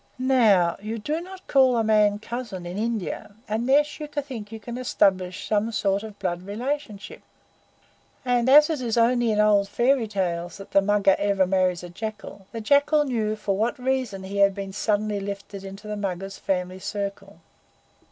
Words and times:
Now 0.17 0.77
you 0.81 0.97
do 0.97 1.21
not 1.21 1.45
call 1.45 1.77
a 1.77 1.83
man 1.83 2.13
a 2.13 2.17
cousin 2.19 2.65
in 2.65 2.75
India 2.75 3.35
unless 3.47 3.99
you 3.99 4.07
think 4.07 4.51
you 4.51 4.59
can 4.59 4.79
establish 4.79 5.47
some 5.47 5.71
kind 5.71 6.03
of 6.03 6.17
blood 6.17 6.41
relationship, 6.41 7.21
and 8.25 8.49
as 8.49 8.71
it 8.71 8.81
is 8.81 8.97
only 8.97 9.31
in 9.31 9.39
old 9.39 9.69
fairy 9.69 10.07
tales 10.07 10.57
that 10.57 10.71
the 10.71 10.81
Mugger 10.81 11.15
ever 11.19 11.45
marries 11.45 11.83
a 11.83 11.89
jackal, 11.91 12.47
the 12.51 12.61
Jackal 12.61 13.03
knew 13.05 13.35
for 13.35 13.55
what 13.55 13.77
reason 13.77 14.23
he 14.23 14.37
had 14.37 14.55
been 14.55 14.73
suddenly 14.73 15.19
lifted 15.19 15.63
into 15.63 15.85
the 15.87 15.95
Mugger's 15.95 16.39
family 16.39 16.79
circle. 16.79 17.37